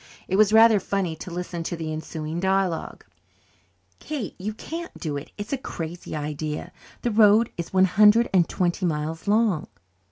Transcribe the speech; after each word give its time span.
It 0.27 0.35
was 0.35 0.51
rather 0.51 0.79
funny 0.79 1.15
to 1.17 1.29
listen 1.29 1.61
to 1.61 1.75
the 1.77 1.93
ensuing 1.93 2.39
dialogue. 2.39 3.05
"Kate, 3.99 4.33
you 4.39 4.51
can't 4.51 4.99
do 4.99 5.15
it. 5.15 5.29
It's 5.37 5.53
a 5.53 5.59
crazy 5.59 6.15
idea! 6.15 6.71
The 7.03 7.11
road 7.11 7.51
is 7.55 7.71
one 7.71 7.85
hundred 7.85 8.27
and 8.33 8.49
twenty 8.49 8.83
miles 8.87 9.27
long." 9.27 9.67